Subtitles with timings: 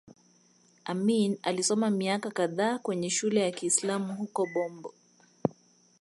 [0.85, 4.93] Amin alisoma miaka kadhaa kwenye shule ya Kiislamu huko Bombo